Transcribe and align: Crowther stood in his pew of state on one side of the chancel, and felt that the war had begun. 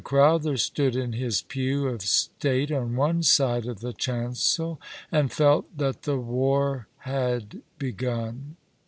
Crowther 0.03 0.57
stood 0.57 0.95
in 0.95 1.13
his 1.13 1.43
pew 1.43 1.85
of 1.87 2.01
state 2.01 2.71
on 2.71 2.95
one 2.95 3.21
side 3.21 3.67
of 3.67 3.81
the 3.81 3.93
chancel, 3.93 4.81
and 5.11 5.31
felt 5.31 5.67
that 5.77 6.01
the 6.01 6.17
war 6.17 6.87
had 7.01 7.61
begun. 7.77 8.55